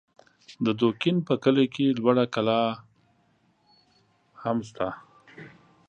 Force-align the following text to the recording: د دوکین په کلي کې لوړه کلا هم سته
د 0.65 0.67
دوکین 0.79 1.17
په 1.27 1.33
کلي 1.43 1.65
کې 1.73 1.85
لوړه 1.99 2.25
کلا 2.33 2.61
هم 4.43 4.57
سته 4.69 4.87